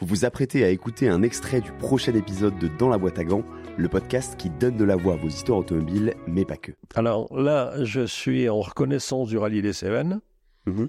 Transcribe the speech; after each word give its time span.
Vous 0.00 0.06
vous 0.06 0.24
apprêtez 0.24 0.62
à 0.62 0.68
écouter 0.68 1.08
un 1.08 1.22
extrait 1.22 1.60
du 1.60 1.72
prochain 1.72 2.14
épisode 2.14 2.56
de 2.60 2.68
Dans 2.68 2.88
la 2.88 2.98
boîte 2.98 3.18
à 3.18 3.24
gants, 3.24 3.42
le 3.76 3.88
podcast 3.88 4.36
qui 4.36 4.48
donne 4.48 4.76
de 4.76 4.84
la 4.84 4.94
voix 4.94 5.14
à 5.14 5.16
vos 5.16 5.26
histoires 5.26 5.58
automobiles, 5.58 6.14
mais 6.28 6.44
pas 6.44 6.56
que. 6.56 6.70
Alors 6.94 7.36
là, 7.36 7.72
je 7.82 8.06
suis 8.06 8.48
en 8.48 8.60
reconnaissance 8.60 9.28
du 9.28 9.38
rallye 9.38 9.60
des 9.60 9.72
Cévennes. 9.72 10.20
Mhm. 10.66 10.88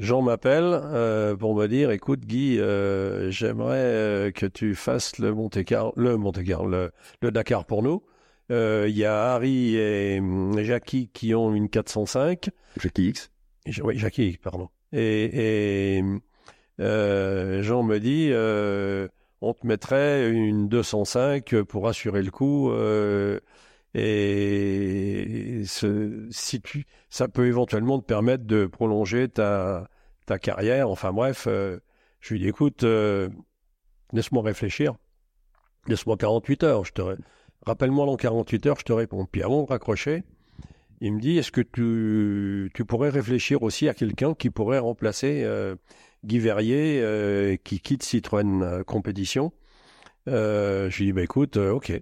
Jean 0.00 0.22
m'appelle 0.22 0.64
euh, 0.64 1.36
pour 1.36 1.54
me 1.54 1.68
dire, 1.68 1.92
écoute 1.92 2.26
Guy, 2.26 2.58
euh, 2.58 3.30
j'aimerais 3.30 3.76
euh, 3.76 4.30
que 4.32 4.46
tu 4.46 4.74
fasses 4.74 5.18
le 5.18 5.32
Monte 5.32 5.62
Carlo, 5.64 5.92
le 5.94 6.16
Monte 6.16 6.42
Carlo, 6.42 6.68
le, 6.68 6.90
le 7.20 7.30
Dakar 7.30 7.64
pour 7.64 7.84
nous. 7.84 8.02
Il 8.50 8.90
y 8.90 9.04
a 9.04 9.34
Harry 9.34 9.76
et 9.76 10.18
hum, 10.18 10.58
Jackie 10.62 11.08
qui 11.14 11.32
ont 11.34 11.54
une 11.54 11.68
405. 11.68 12.50
Jackie 12.76 13.08
X. 13.10 13.30
Oui, 13.82 13.96
Jackie, 13.96 14.36
pardon. 14.42 14.68
Et, 14.92 15.96
et 15.96 16.02
euh, 16.02 16.18
Jean 16.78 17.82
me 17.82 17.98
dit, 17.98 18.30
euh, 18.32 19.08
on 19.40 19.54
te 19.54 19.66
mettrait 19.66 20.30
une 20.30 20.68
205 20.68 21.62
pour 21.62 21.88
assurer 21.88 22.22
le 22.22 22.30
coup. 22.30 22.70
euh, 22.70 23.40
et 23.94 25.62
si 25.66 26.60
tu, 26.62 26.86
ça 27.10 27.28
peut 27.28 27.46
éventuellement 27.46 28.00
te 28.00 28.06
permettre 28.06 28.44
de 28.44 28.66
prolonger 28.66 29.28
ta, 29.28 29.88
carrière. 30.40 30.88
Enfin 30.88 31.12
bref, 31.12 31.46
euh, 31.46 31.78
je 32.20 32.32
lui 32.32 32.40
dis, 32.40 32.48
écoute, 32.48 32.84
euh, 32.84 33.28
laisse-moi 34.14 34.42
réfléchir. 34.42 34.94
Laisse-moi 35.88 36.16
48 36.16 36.62
heures. 36.62 36.84
Je 36.86 36.92
te, 36.92 37.02
rappelle-moi 37.66 38.06
dans 38.06 38.16
48 38.16 38.66
heures, 38.66 38.78
je 38.78 38.84
te 38.84 38.92
réponds. 38.94 39.26
Puis 39.30 39.42
avant 39.42 39.62
de 39.62 39.68
raccrocher, 39.68 40.24
il 41.02 41.12
me 41.12 41.20
dit, 41.20 41.36
est-ce 41.36 41.52
que 41.52 41.60
tu, 41.60 42.70
tu 42.72 42.86
pourrais 42.86 43.10
réfléchir 43.10 43.62
aussi 43.62 43.88
à 43.88 43.94
quelqu'un 43.94 44.32
qui 44.32 44.48
pourrait 44.48 44.78
remplacer 44.78 45.42
euh, 45.44 45.74
Guy 46.24 46.38
Verrier, 46.38 47.00
euh, 47.02 47.56
qui 47.62 47.80
quitte 47.80 48.02
Citroën 48.02 48.62
euh, 48.62 48.82
Compétition 48.84 49.52
euh, 50.28 50.88
Je 50.90 50.98
lui 50.98 51.06
dis, 51.06 51.12
bah, 51.12 51.22
écoute, 51.22 51.56
ok. 51.56 51.92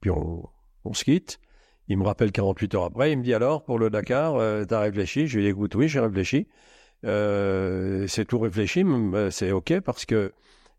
Puis 0.00 0.10
on, 0.10 0.48
on 0.84 0.94
se 0.94 1.04
quitte. 1.04 1.40
Il 1.88 1.98
me 1.98 2.04
rappelle 2.04 2.32
48 2.32 2.74
heures 2.74 2.84
après, 2.84 3.12
il 3.12 3.18
me 3.18 3.22
dit 3.22 3.32
alors, 3.32 3.64
pour 3.64 3.78
le 3.78 3.90
Dakar, 3.90 4.34
t'as 4.66 4.80
réfléchi? 4.80 5.28
Je 5.28 5.36
lui 5.36 5.44
dis, 5.44 5.50
écoute, 5.50 5.74
oui, 5.76 5.88
j'ai 5.88 6.00
réfléchi. 6.00 6.48
C'est 7.04 8.24
tout 8.26 8.38
réfléchi, 8.40 8.84
mais, 8.84 9.16
euh, 9.16 9.30
c'est 9.30 9.52
ok 9.52 9.80
parce 9.80 10.04
que 10.04 10.32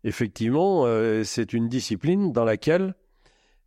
effectivement, 0.04 0.86
c'est 1.24 1.52
une 1.52 1.68
discipline 1.68 2.32
dans 2.32 2.44
laquelle 2.44 2.94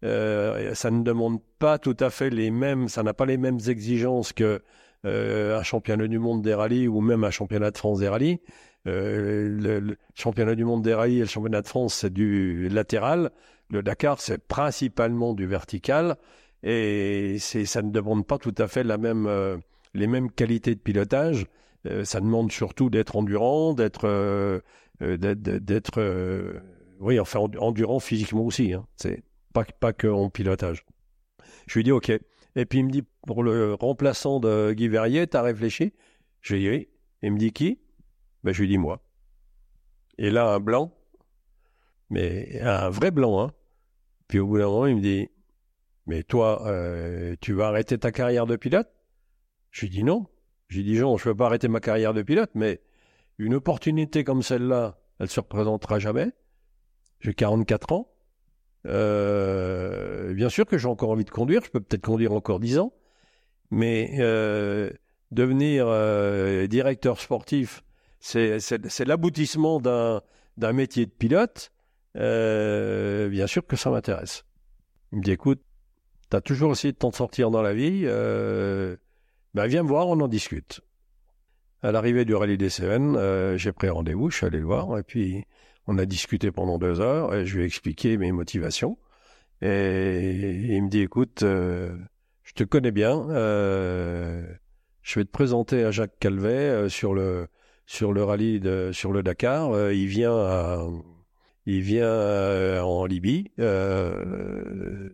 ça 0.03 0.91
ne 0.91 1.03
demande 1.03 1.39
pas 1.59 1.77
tout 1.79 1.97
à 1.99 2.09
fait 2.09 2.29
les 2.29 2.51
mêmes, 2.51 2.87
ça 2.87 3.03
n'a 3.03 3.13
pas 3.13 3.25
les 3.25 3.37
mêmes 3.37 3.59
exigences 3.67 4.33
que 4.33 4.61
un 5.03 5.63
championnat 5.63 6.07
du 6.07 6.19
monde 6.19 6.43
des 6.43 6.53
rallyes 6.53 6.87
ou 6.87 7.01
même 7.01 7.23
un 7.23 7.31
championnat 7.31 7.71
de 7.71 7.77
France 7.77 7.99
des 7.99 8.07
rallyes. 8.07 8.39
Euh, 8.87 9.79
le, 9.81 9.97
championnat 10.15 10.55
du 10.55 10.65
monde 10.65 10.81
des 10.83 10.93
rallyes 10.93 11.17
et 11.17 11.21
le 11.21 11.25
championnat 11.27 11.61
de 11.61 11.67
France, 11.67 11.93
c'est 11.95 12.11
du 12.11 12.69
latéral. 12.69 13.31
Le 13.69 13.83
Dakar, 13.83 14.19
c'est 14.19 14.39
principalement 14.39 15.33
du 15.33 15.45
vertical. 15.45 16.17
Et 16.63 17.37
ça 17.39 17.81
ne 17.81 17.91
demande 17.91 18.25
pas 18.25 18.37
tout 18.37 18.53
à 18.57 18.67
fait 18.67 18.83
la 18.83 18.97
même, 18.97 19.25
euh, 19.27 19.57
les 19.93 20.07
mêmes 20.07 20.31
qualités 20.31 20.75
de 20.75 20.79
pilotage. 20.79 21.47
Euh, 21.87 22.05
ça 22.05 22.19
demande 22.19 22.51
surtout 22.51 22.89
d'être 22.89 23.15
endurant, 23.15 23.73
d'être, 23.73 24.61
d'être, 24.99 26.61
oui, 26.99 27.19
enfin 27.19 27.39
endu- 27.39 27.57
endurant 27.57 27.99
physiquement 27.99 28.45
aussi. 28.45 28.73
Hein. 28.73 28.85
C'est 28.95 29.23
pas, 29.53 29.63
pas 29.63 29.93
que 29.93 30.07
en 30.07 30.29
pilotage. 30.29 30.85
Je 31.67 31.79
lui 31.79 31.83
dis 31.83 31.91
OK. 31.91 32.11
Et 32.55 32.65
puis 32.65 32.79
il 32.79 32.85
me 32.85 32.91
dit 32.91 33.03
pour 33.25 33.43
le 33.43 33.73
remplaçant 33.73 34.39
de 34.39 34.73
Guy 34.73 34.87
Verrier, 34.87 35.25
t'as 35.27 35.41
réfléchi? 35.41 35.93
Je 36.41 36.53
lui 36.53 36.61
dis 36.61 36.69
oui. 36.69 36.87
Il 37.23 37.31
me 37.33 37.37
dit 37.37 37.51
qui? 37.51 37.79
Ben, 38.43 38.53
Je 38.53 38.61
lui 38.61 38.67
dis 38.67 38.77
moi. 38.77 39.01
Et 40.17 40.29
là, 40.29 40.47
un 40.47 40.59
blanc, 40.59 40.93
mais 42.09 42.59
un 42.61 42.89
vrai 42.89 43.09
blanc. 43.11 43.41
Hein. 43.41 43.51
Puis 44.27 44.39
au 44.39 44.47
bout 44.47 44.59
d'un 44.59 44.65
moment, 44.65 44.85
il 44.85 44.97
me 44.97 45.01
dit 45.01 45.29
Mais 46.05 46.23
toi, 46.23 46.67
euh, 46.67 47.35
tu 47.41 47.53
vas 47.53 47.67
arrêter 47.67 47.97
ta 47.97 48.11
carrière 48.11 48.45
de 48.45 48.55
pilote? 48.55 48.89
Je 49.71 49.81
lui 49.81 49.89
dis 49.89 50.03
non. 50.03 50.27
Je 50.67 50.77
lui 50.77 50.83
dis 50.83 50.95
Jean, 50.95 51.17
je 51.17 51.27
ne 51.27 51.33
peux 51.33 51.37
pas 51.37 51.47
arrêter 51.47 51.67
ma 51.67 51.79
carrière 51.79 52.13
de 52.13 52.21
pilote, 52.21 52.51
mais 52.53 52.81
une 53.37 53.55
opportunité 53.55 54.23
comme 54.23 54.43
celle-là, 54.43 54.99
elle 55.19 55.29
se 55.29 55.39
représentera 55.39 55.99
jamais. 55.99 56.31
J'ai 57.19 57.33
44 57.33 57.91
ans. 57.93 58.13
Euh, 58.87 60.33
bien 60.33 60.49
sûr 60.49 60.65
que 60.65 60.77
j'ai 60.77 60.87
encore 60.87 61.09
envie 61.09 61.25
de 61.25 61.29
conduire, 61.29 61.61
je 61.63 61.71
peux 61.71 61.81
peut-être 61.81 62.03
conduire 62.03 62.33
encore 62.33 62.59
10 62.59 62.79
ans, 62.79 62.93
mais 63.69 64.15
euh, 64.19 64.89
devenir 65.29 65.87
directeur 66.67 67.19
sportif, 67.19 67.83
c'est 68.21 69.05
l'aboutissement 69.05 69.81
d'un 69.81 70.73
métier 70.73 71.05
de 71.05 71.11
pilote. 71.11 71.71
Euh, 72.17 73.29
bien 73.29 73.47
sûr 73.47 73.65
que 73.65 73.75
ça 73.75 73.89
m'intéresse. 73.89 74.45
Il 75.11 75.19
me 75.19 75.23
dit 75.23 75.31
écoute, 75.31 75.61
tu 76.29 76.37
as 76.37 76.41
toujours 76.41 76.71
essayé 76.71 76.93
de 76.93 76.97
t'en 76.97 77.11
sortir 77.11 77.51
dans 77.51 77.61
la 77.61 77.73
vie, 77.73 78.03
euh, 78.05 78.95
ben 79.53 79.67
viens 79.67 79.83
me 79.83 79.87
voir, 79.87 80.07
on 80.07 80.19
en 80.19 80.27
discute. 80.27 80.81
À 81.83 81.91
l'arrivée 81.91 82.25
du 82.25 82.35
rallye 82.35 82.57
des 82.57 82.69
Cévennes, 82.69 83.15
euh, 83.17 83.57
j'ai 83.57 83.71
pris 83.71 83.89
rendez-vous, 83.89 84.29
je 84.29 84.37
suis 84.37 84.45
allé 84.45 84.59
le 84.59 84.65
voir, 84.65 84.97
et 84.97 85.03
puis 85.03 85.45
on 85.87 85.97
a 85.97 86.05
discuté 86.05 86.51
pendant 86.51 86.77
deux 86.77 87.01
heures, 87.01 87.33
et 87.33 87.45
je 87.45 87.55
lui 87.55 87.63
ai 87.63 87.65
expliqué 87.65 88.17
mes 88.17 88.31
motivations. 88.31 88.97
Et 89.61 90.31
il 90.75 90.83
me 90.83 90.89
dit, 90.89 91.01
écoute, 91.01 91.43
euh, 91.43 91.97
je 92.43 92.53
te 92.53 92.63
connais 92.63 92.91
bien, 92.91 93.29
euh, 93.29 94.45
je 95.01 95.19
vais 95.19 95.25
te 95.25 95.31
présenter 95.31 95.83
à 95.83 95.91
Jacques 95.91 96.17
Calvet 96.19 96.87
sur 96.89 97.13
le 97.13 97.47
sur 97.85 98.13
le 98.13 98.23
rallye 98.23 98.61
sur 98.93 99.11
le 99.11 99.23
Dakar. 99.23 99.71
Euh, 99.71 99.93
il 99.93 100.07
vient 100.07 100.31
vient 101.65 102.03
euh, 102.03 102.81
en 102.81 103.05
Libye, 103.05 103.51
euh, 103.59 105.09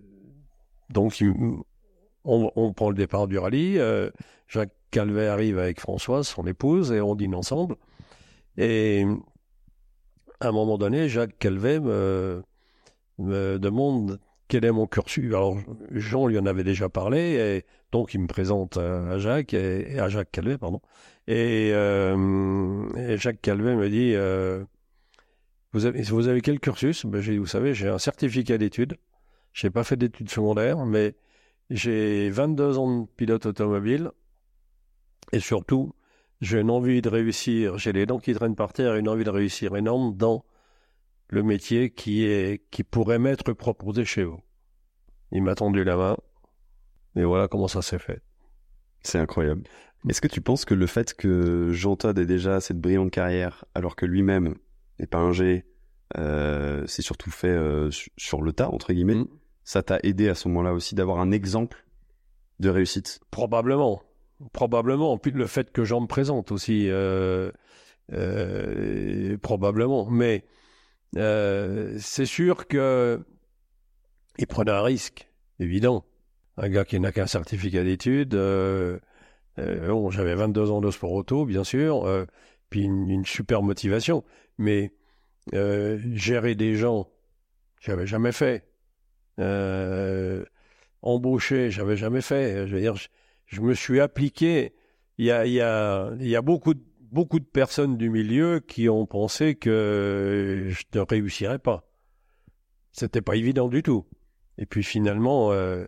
donc 0.89 1.22
on, 2.23 2.73
prend 2.73 2.89
le 2.89 2.95
départ 2.95 3.27
du 3.27 3.38
rallye. 3.38 3.77
euh, 3.77 4.09
Jacques 4.47 4.73
Calvet 4.91 5.27
arrive 5.27 5.59
avec 5.59 5.79
Françoise, 5.79 6.27
son 6.27 6.47
épouse, 6.47 6.91
et 6.91 7.01
on 7.01 7.16
dîne 7.16 7.35
ensemble. 7.35 7.75
Et 8.57 9.06
à 10.39 10.47
un 10.47 10.51
moment 10.51 10.77
donné, 10.77 11.09
Jacques 11.09 11.38
Calvet 11.38 11.79
me 11.79 12.44
demande 13.17 14.19
quel 14.47 14.66
est 14.66 14.72
mon 14.72 14.88
cursus? 14.88 15.34
Alors, 15.34 15.58
Jean 15.91 16.28
lui 16.28 16.38
en 16.40 16.46
avait 16.46 16.63
déjà 16.63 16.90
parlé, 16.90 17.35
et 17.35 17.66
donc 17.91 18.13
il 18.13 18.22
me 18.22 18.28
présente 18.28 18.78
à 18.78 19.18
Jacques, 19.19 19.53
et, 19.53 20.00
à 20.00 20.09
Jacques 20.09 20.31
Calvet, 20.31 20.58
pardon. 20.58 20.81
Et, 21.28 21.72
euh, 21.74 23.18
Jacques 23.18 23.41
Calvet 23.41 23.75
me 23.75 23.90
dit 23.90 24.13
euh, 24.16 24.63
vous, 25.74 25.86
avez, 25.86 26.02
vous 26.03 26.28
avez 26.28 26.41
quel 26.41 26.59
cursus? 26.59 27.06
Ben, 27.06 27.22
j'ai 27.22 27.38
Vous 27.38 27.47
savez, 27.47 27.74
j'ai 27.74 27.90
un 27.90 28.00
certificat 28.00 28.57
d'études. 28.57 28.97
Je 29.53 29.68
n'ai 29.68 29.72
pas 29.72 29.84
fait 29.84 29.97
d'études 29.97 30.30
secondaires, 30.30 30.86
mais 30.86 31.16
j'ai 31.69 32.30
22 32.30 32.78
ans 32.78 33.02
de 33.02 33.07
pilote 33.18 33.46
automobile, 33.46 34.12
et 35.34 35.40
surtout, 35.40 35.94
j'ai 36.41 36.59
une 36.59 36.69
envie 36.69 37.02
de 37.02 37.09
réussir, 37.09 37.78
j'ai 37.78 37.91
les 37.91 38.06
dents 38.06 38.19
qui 38.19 38.34
traînent 38.34 38.56
par 38.56 38.74
terre 38.74 38.96
une 38.96 39.09
envie 39.09 39.24
de 39.24 39.30
réussir 39.30 39.75
énorme 39.75 40.16
dans 40.16 40.46
le 41.29 41.43
métier 41.43 41.89
qui 41.91 42.23
est 42.25 42.63
qui 42.71 42.83
pourrait 42.83 43.19
m'être 43.19 43.53
proposé 43.53 44.05
chez 44.05 44.23
vous. 44.23 44.39
Il 45.31 45.43
m'a 45.43 45.55
tendu 45.55 45.83
la 45.83 45.97
main 45.97 46.17
et 47.15 47.23
voilà 47.23 47.47
comment 47.47 47.67
ça 47.67 47.81
s'est 47.81 47.99
fait. 47.99 48.21
C'est 49.01 49.19
incroyable. 49.19 49.63
Est-ce 50.07 50.21
que 50.21 50.27
tu 50.27 50.41
penses 50.41 50.63
que 50.65 50.73
le 50.73 50.88
fait 50.88 51.13
que 51.13 51.71
Jean 51.73 51.95
Todt 51.95 52.17
ait 52.21 52.25
déjà 52.25 52.61
cette 52.61 52.79
brillante 52.79 53.11
carrière, 53.11 53.65
alors 53.73 53.95
que 53.95 54.05
lui-même 54.05 54.55
n'est 54.99 55.07
pas 55.07 55.17
un 55.17 55.31
G, 55.33 55.65
euh, 56.17 56.85
c'est 56.88 57.01
surtout 57.01 57.31
fait 57.31 57.47
euh, 57.49 57.91
su- 57.91 58.11
sur 58.17 58.41
le 58.41 58.53
tas, 58.53 58.69
entre 58.69 58.94
guillemets, 58.94 59.15
Mm. 59.15 59.27
ça 59.63 59.83
t'a 59.83 59.99
aidé 60.03 60.29
à 60.29 60.35
ce 60.35 60.47
moment-là 60.47 60.73
aussi 60.73 60.95
d'avoir 60.95 61.19
un 61.19 61.31
exemple 61.31 61.85
de 62.59 62.69
réussite? 62.69 63.19
Probablement, 63.31 64.01
probablement. 64.53 65.17
Puis 65.17 65.31
le 65.31 65.45
fait 65.47 65.71
que 65.71 65.83
Jean 65.83 66.01
me 66.01 66.07
présente 66.07 66.51
aussi, 66.51 66.88
euh, 66.89 67.51
euh, 68.13 69.38
probablement. 69.39 70.09
Mais 70.09 70.45
c'est 71.16 72.25
sûr 72.25 72.68
que 72.68 73.24
il 74.38 74.48
prenait 74.48 74.71
un 74.71 74.81
risque, 74.83 75.27
évident. 75.59 76.06
Un 76.57 76.69
gars 76.69 76.86
qui 76.86 77.00
n'a 77.00 77.12
qu'un 77.12 77.27
certificat 77.27 77.83
d'études. 77.83 78.33
euh, 78.36 79.00
euh, 79.59 79.88
bon, 79.88 80.09
j'avais 80.12 80.36
22 80.36 80.71
ans 80.71 80.81
de 80.81 80.92
sport 80.92 81.12
auto, 81.12 81.45
bien 81.45 81.63
sûr, 81.63 82.06
euh, 82.06 82.25
puis 82.69 82.81
une, 82.83 83.25
super 83.25 83.63
motivation. 83.63 84.24
Mais 84.57 84.92
euh, 85.54 86.00
gérer 86.13 86.56
des 86.56 86.75
gens, 86.75 87.09
j'avais 87.80 88.07
jamais 88.07 88.31
fait. 88.31 88.68
Euh, 89.39 90.44
embaucher, 91.01 91.71
j'avais 91.71 91.98
jamais 91.98 92.21
fait. 92.21 92.68
Je 92.68 92.75
veux 92.75 92.81
dire, 92.81 92.95
me 93.59 93.74
suis 93.74 94.00
appliqué. 94.00 94.75
Il 95.18 95.25
y 95.25 95.31
a, 95.31 95.45
il 95.45 95.54
y 95.54 95.62
a, 95.62 96.12
il 96.19 96.27
y 96.27 96.36
a 96.36 96.42
beaucoup, 96.42 96.74
de, 96.75 96.81
beaucoup 97.12 97.39
de 97.39 97.45
personnes 97.45 97.98
du 97.98 98.09
milieu 98.09 98.59
qui 98.59 98.89
ont 98.89 99.06
pensé 99.06 99.56
que 99.56 100.68
je 100.69 100.83
ne 100.94 101.00
réussirais 101.01 101.59
pas. 101.59 101.83
C'était 102.92 103.21
pas 103.21 103.36
évident 103.36 103.68
du 103.68 103.83
tout. 103.83 104.06
Et 104.57 104.65
puis 104.65 104.83
finalement, 104.83 105.51
euh, 105.51 105.86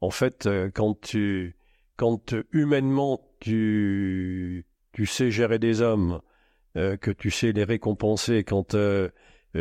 en 0.00 0.10
fait, 0.10 0.46
euh, 0.46 0.70
quand 0.72 1.00
tu, 1.00 1.56
quand 1.96 2.32
euh, 2.32 2.44
humainement 2.52 3.20
tu, 3.40 4.66
tu 4.92 5.06
sais 5.06 5.30
gérer 5.30 5.58
des 5.58 5.82
hommes, 5.82 6.20
euh, 6.76 6.96
que 6.96 7.10
tu 7.10 7.30
sais 7.30 7.52
les 7.52 7.64
récompenser, 7.64 8.44
quand 8.44 8.74
euh, 8.74 9.08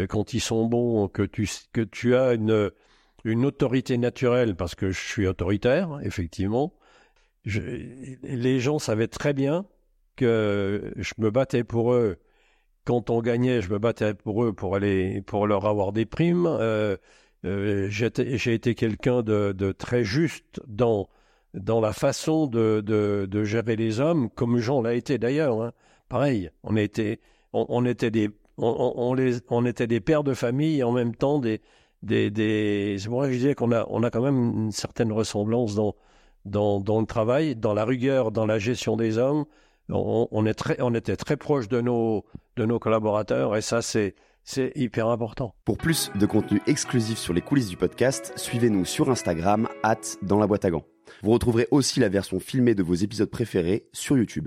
quand 0.09 0.33
ils 0.33 0.41
sont 0.41 0.65
bons, 0.65 1.07
que 1.07 1.23
tu, 1.23 1.47
que 1.71 1.81
tu 1.81 2.15
as 2.15 2.33
une, 2.33 2.71
une 3.23 3.45
autorité 3.45 3.97
naturelle, 3.97 4.55
parce 4.55 4.75
que 4.75 4.91
je 4.91 4.99
suis 4.99 5.27
autoritaire, 5.27 5.99
effectivement. 6.03 6.73
les 7.45 8.59
gens 8.59 8.79
savaient 8.79 9.07
très 9.07 9.33
bien 9.33 9.65
que 10.17 10.93
je 10.97 11.13
me 11.19 11.31
battais 11.31 11.63
pour 11.63 11.93
eux. 11.93 12.17
Quand 12.85 13.09
on 13.09 13.21
gagnait, 13.21 13.61
je 13.61 13.71
me 13.71 13.79
battais 13.79 14.13
pour 14.13 14.43
eux 14.43 14.53
pour 14.53 14.75
aller 14.75 15.21
pour 15.21 15.47
leur 15.47 15.65
avoir 15.65 15.93
des 15.93 16.05
primes. 16.05 16.47
Euh, 16.47 16.97
euh, 17.45 17.87
j'ai 17.89 18.53
été 18.53 18.75
quelqu'un 18.75 19.21
de, 19.21 19.53
de, 19.53 19.71
très 19.71 20.03
juste 20.03 20.61
dans 20.67 21.07
dans 21.53 21.79
la 21.81 21.93
façon 21.93 22.47
de, 22.47 22.81
de, 22.81 23.27
de 23.29 23.43
gérer 23.43 23.75
les 23.75 23.99
hommes, 23.99 24.29
comme 24.31 24.57
Jean 24.59 24.81
l'a 24.81 24.93
été 24.95 25.17
d'ailleurs. 25.17 25.61
Hein. 25.61 25.71
Pareil, 26.09 26.49
on 26.63 26.75
était 26.75 27.19
on, 27.53 27.85
était 27.85 28.11
des 28.11 28.29
on, 28.57 29.13
les, 29.13 29.37
on 29.49 29.65
était 29.65 29.87
des 29.87 29.99
pères 29.99 30.23
de 30.23 30.33
famille 30.33 30.79
et 30.79 30.83
en 30.83 30.91
même 30.91 31.15
temps 31.15 31.39
des 31.39 31.61
des, 32.03 32.29
des... 32.31 32.97
c'est 32.99 33.09
pour 33.09 33.23
ça 33.23 33.31
je 33.31 33.35
disais 33.35 33.55
qu'on 33.55 33.71
a 33.71 33.85
on 33.89 34.03
a 34.03 34.09
quand 34.11 34.21
même 34.21 34.53
une 34.65 34.71
certaine 34.71 35.11
ressemblance 35.11 35.75
dans 35.75 35.95
dans 36.45 36.79
dans 36.79 36.99
le 36.99 37.05
travail, 37.05 37.55
dans 37.55 37.73
la 37.73 37.85
rigueur, 37.85 38.31
dans 38.31 38.45
la 38.45 38.59
gestion 38.59 38.97
des 38.97 39.17
hommes 39.17 39.45
on, 39.89 40.45
est 40.45 40.53
très, 40.53 40.81
on 40.81 40.93
était 40.93 41.15
très 41.15 41.37
proche 41.37 41.67
de 41.67 41.81
nos, 41.81 42.25
de 42.55 42.65
nos 42.65 42.79
collaborateurs 42.79 43.55
et 43.55 43.61
ça, 43.61 43.81
c'est, 43.81 44.15
c'est 44.43 44.71
hyper 44.75 45.07
important. 45.07 45.55
Pour 45.65 45.77
plus 45.77 46.11
de 46.15 46.25
contenu 46.25 46.61
exclusif 46.67 47.17
sur 47.17 47.33
les 47.33 47.41
coulisses 47.41 47.69
du 47.69 47.77
podcast, 47.77 48.33
suivez-nous 48.35 48.85
sur 48.85 49.09
Instagram, 49.09 49.67
at 49.83 49.97
dans 50.21 50.39
la 50.39 50.47
boîte 50.47 50.65
à 50.65 50.71
gants. 50.71 50.85
Vous 51.23 51.31
retrouverez 51.31 51.67
aussi 51.71 51.99
la 51.99 52.09
version 52.09 52.39
filmée 52.39 52.75
de 52.75 52.83
vos 52.83 52.93
épisodes 52.93 53.29
préférés 53.29 53.87
sur 53.93 54.17
YouTube. 54.17 54.45